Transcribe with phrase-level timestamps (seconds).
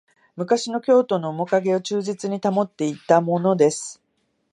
[0.35, 4.01] 昔の京都のおもかげを忠実に保っていたものです